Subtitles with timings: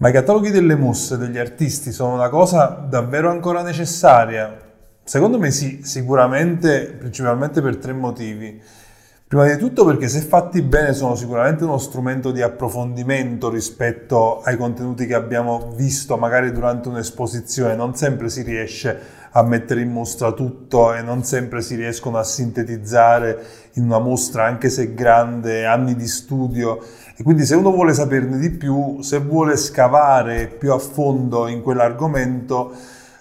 [0.00, 4.56] Ma i cataloghi delle mostre degli artisti sono una cosa davvero ancora necessaria?
[5.02, 8.62] Secondo me sì, sicuramente, principalmente per tre motivi.
[9.28, 14.56] Prima di tutto perché se fatti bene sono sicuramente uno strumento di approfondimento rispetto ai
[14.56, 17.76] contenuti che abbiamo visto magari durante un'esposizione.
[17.76, 18.98] Non sempre si riesce
[19.32, 23.38] a mettere in mostra tutto e non sempre si riescono a sintetizzare
[23.74, 26.80] in una mostra, anche se grande, anni di studio
[27.14, 31.60] e quindi se uno vuole saperne di più, se vuole scavare più a fondo in
[31.60, 32.72] quell'argomento,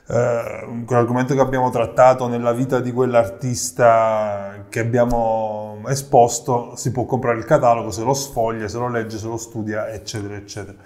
[0.10, 7.38] eh, quell'argomento che abbiamo trattato nella vita di quell'artista che abbiamo esposto, si può comprare
[7.38, 10.78] il catalogo, se lo sfoglia, se lo legge, se lo studia, eccetera, eccetera.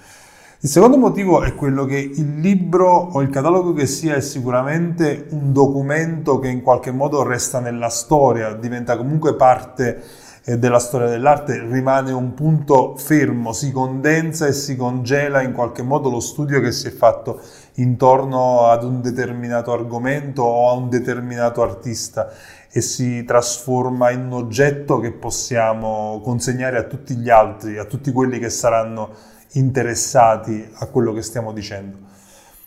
[0.64, 5.26] Il secondo motivo è quello che il libro o il catalogo che sia è sicuramente
[5.32, 10.04] un documento che in qualche modo resta nella storia, diventa comunque parte
[10.44, 16.10] della storia dell'arte rimane un punto fermo, si condensa e si congela in qualche modo
[16.10, 17.40] lo studio che si è fatto
[17.76, 22.32] intorno ad un determinato argomento o a un determinato artista
[22.72, 28.12] e si trasforma in un oggetto che possiamo consegnare a tutti gli altri, a tutti
[28.12, 29.10] quelli che saranno
[29.54, 31.98] interessati a quello che stiamo dicendo.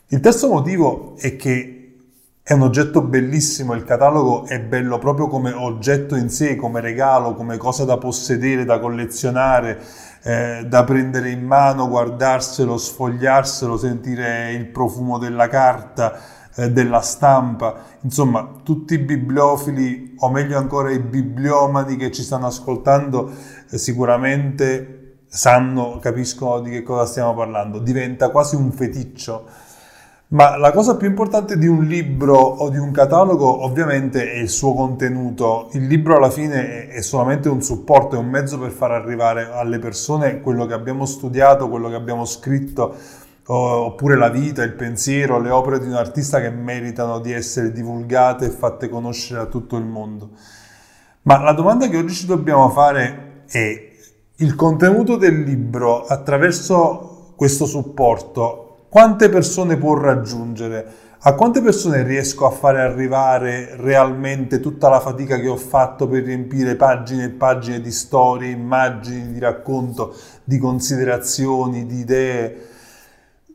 [0.08, 1.83] Il terzo motivo è che
[2.46, 7.32] è un oggetto bellissimo, il catalogo è bello proprio come oggetto in sé, come regalo,
[7.34, 9.80] come cosa da possedere, da collezionare,
[10.22, 16.18] eh, da prendere in mano, guardarselo, sfogliarselo, sentire il profumo della carta,
[16.54, 17.76] eh, della stampa.
[18.02, 23.32] Insomma, tutti i bibliofili, o meglio ancora i bibliomani che ci stanno ascoltando,
[23.70, 27.78] eh, sicuramente sanno, capiscono di che cosa stiamo parlando.
[27.78, 29.63] Diventa quasi un feticcio
[30.28, 34.48] ma la cosa più importante di un libro o di un catalogo ovviamente è il
[34.48, 35.68] suo contenuto.
[35.72, 39.78] Il libro alla fine è solamente un supporto, è un mezzo per far arrivare alle
[39.78, 42.94] persone quello che abbiamo studiato, quello che abbiamo scritto,
[43.46, 48.46] oppure la vita, il pensiero, le opere di un artista che meritano di essere divulgate
[48.46, 50.30] e fatte conoscere a tutto il mondo.
[51.22, 53.92] Ma la domanda che oggi ci dobbiamo fare è
[54.36, 58.63] il contenuto del libro attraverso questo supporto
[58.94, 60.86] quante persone può raggiungere?
[61.22, 66.22] A quante persone riesco a fare arrivare realmente tutta la fatica che ho fatto per
[66.22, 72.68] riempire pagine e pagine di storie, immagini, di racconto, di considerazioni, di idee?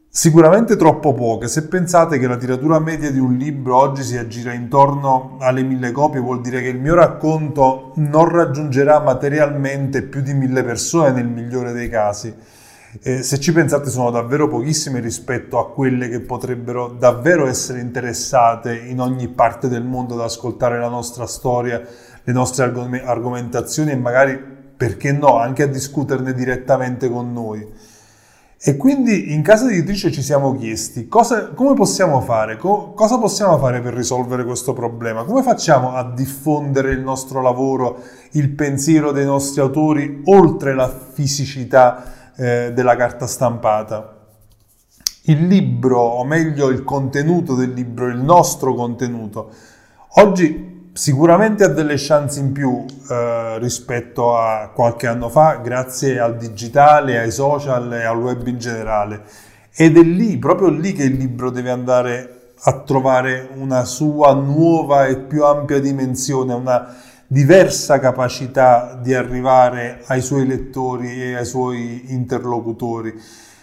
[0.10, 1.48] Sicuramente troppo poche.
[1.48, 5.94] Se pensate che la tiratura media di un libro oggi si aggira intorno alle mille
[5.94, 11.28] copie, vuol dire che il mio racconto non raggiungerà materialmente più di mille persone nel
[11.28, 12.58] migliore dei casi.
[13.04, 18.76] Eh, se ci pensate sono davvero pochissime rispetto a quelle che potrebbero davvero essere interessate
[18.76, 21.80] in ogni parte del mondo ad ascoltare la nostra storia,
[22.24, 24.40] le nostre argom- argomentazioni e magari,
[24.76, 27.64] perché no, anche a discuterne direttamente con noi.
[28.62, 33.60] E quindi in casa editrice ci siamo chiesti cosa, come possiamo fare, co- cosa possiamo
[33.60, 38.02] fare per risolvere questo problema, come facciamo a diffondere il nostro lavoro,
[38.32, 44.16] il pensiero dei nostri autori oltre la fisicità eh, della carta stampata.
[45.24, 49.52] Il libro, o meglio il contenuto del libro, il nostro contenuto,
[50.16, 56.38] oggi sicuramente ha delle chance in più eh, rispetto a qualche anno fa, grazie al
[56.38, 59.24] digitale, ai social e al web in generale.
[59.76, 65.06] Ed è lì, proprio lì, che il libro deve andare a trovare una sua nuova
[65.06, 66.96] e più ampia dimensione, una
[67.32, 73.14] diversa capacità di arrivare ai suoi lettori e ai suoi interlocutori.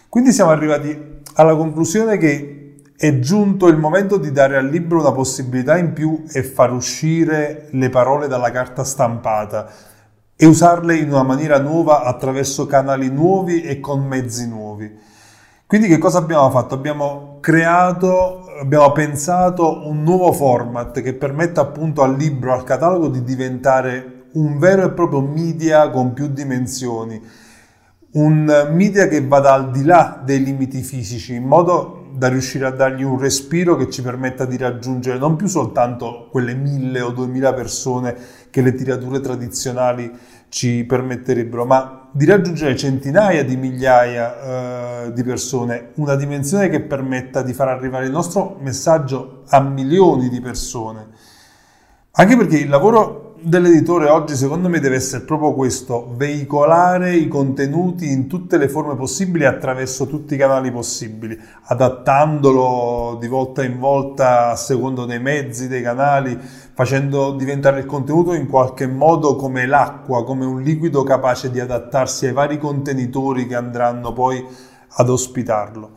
[0.09, 5.11] Quindi siamo arrivati alla conclusione che è giunto il momento di dare al libro una
[5.11, 9.69] possibilità in più e far uscire le parole dalla carta stampata
[10.37, 14.97] e usarle in una maniera nuova attraverso canali nuovi e con mezzi nuovi.
[15.69, 16.77] Quindi che cosa abbiamo fatto?
[16.77, 23.25] Abbiamo creato, abbiamo pensato un nuovo format che permetta appunto al libro, al catalogo di
[23.25, 27.21] diventare un vero e proprio media con più dimensioni,
[28.13, 32.71] un media che vada al di là dei limiti fisici, in modo da riuscire a
[32.71, 37.53] dargli un respiro che ci permetta di raggiungere non più soltanto quelle mille o duemila
[37.53, 38.17] persone
[38.51, 40.11] che le tirature tradizionali
[40.49, 47.43] ci permetterebbero, ma di raggiungere centinaia di migliaia eh, di persone, una dimensione che permetta
[47.43, 51.09] di far arrivare il nostro messaggio a milioni di persone.
[52.13, 58.11] Anche perché il lavoro dell'editore oggi secondo me deve essere proprio questo, veicolare i contenuti
[58.11, 64.51] in tutte le forme possibili attraverso tutti i canali possibili, adattandolo di volta in volta
[64.51, 70.25] a secondo dei mezzi, dei canali, facendo diventare il contenuto in qualche modo come l'acqua,
[70.25, 74.45] come un liquido capace di adattarsi ai vari contenitori che andranno poi
[74.89, 75.96] ad ospitarlo.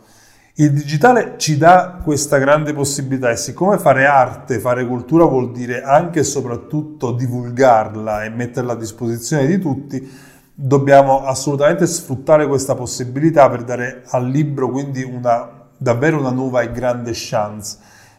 [0.60, 5.84] Il digitale ci dà questa grande possibilità e siccome fare arte, fare cultura vuol dire
[5.84, 10.06] anche e soprattutto divulgarla e metterla a disposizione di tutti,
[10.54, 16.74] dobbiamo assolutamente sfruttare questa possibilità per dare al libro quindi una, davvero una nuova e
[16.74, 17.78] grande chance.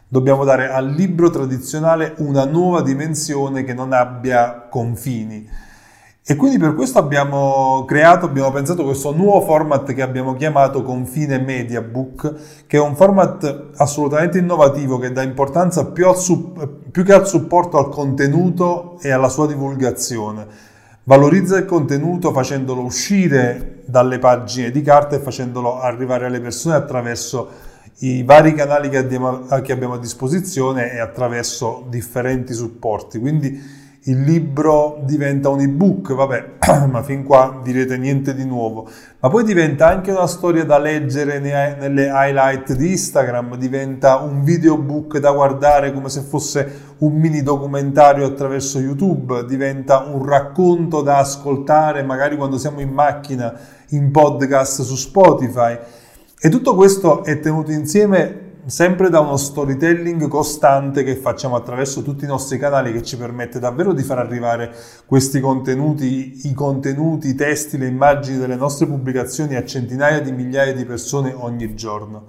[0.08, 5.46] Dobbiamo dare al libro tradizionale una nuova dimensione che non abbia confini.
[6.30, 11.40] E quindi per questo abbiamo creato, abbiamo pensato questo nuovo format che abbiamo chiamato Confine
[11.40, 12.34] Media Book,
[12.68, 16.14] che è un format assolutamente innovativo che dà importanza più, al,
[16.88, 20.46] più che al supporto al contenuto e alla sua divulgazione.
[21.02, 27.48] Valorizza il contenuto facendolo uscire dalle pagine di carta e facendolo arrivare alle persone attraverso
[28.02, 33.18] i vari canali che abbiamo, a disposizione e attraverso differenti supporti.
[33.18, 38.88] Quindi il libro diventa un ebook, vabbè, ma fin qua direte niente di nuovo,
[39.20, 45.19] ma poi diventa anche una storia da leggere nelle highlight di Instagram, diventa un videobook
[45.19, 52.02] da guardare come se fosse un mini documentario attraverso YouTube, diventa un racconto da ascoltare
[52.02, 53.52] magari quando siamo in macchina,
[53.91, 55.79] in podcast su Spotify.
[56.41, 62.24] E tutto questo è tenuto insieme sempre da uno storytelling costante che facciamo attraverso tutti
[62.24, 64.72] i nostri canali che ci permette davvero di far arrivare
[65.06, 70.74] questi contenuti, i contenuti, i testi, le immagini delle nostre pubblicazioni a centinaia di migliaia
[70.74, 72.26] di persone ogni giorno.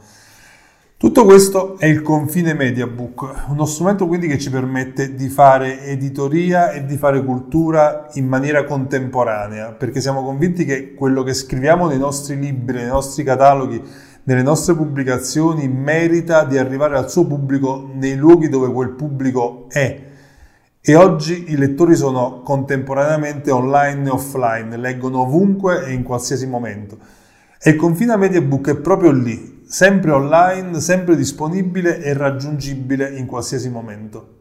[1.02, 5.84] Tutto questo è il Confine Media Book, uno strumento quindi che ci permette di fare
[5.86, 11.88] editoria e di fare cultura in maniera contemporanea, perché siamo convinti che quello che scriviamo
[11.88, 13.82] nei nostri libri, nei nostri cataloghi,
[14.24, 20.10] nelle nostre pubblicazioni merita di arrivare al suo pubblico nei luoghi dove quel pubblico è.
[20.82, 26.98] E oggi i lettori sono contemporaneamente online e offline, leggono ovunque e in qualsiasi momento.
[27.62, 33.28] E il Confina Media Book è proprio lì, sempre online, sempre disponibile e raggiungibile in
[33.28, 34.40] qualsiasi momento.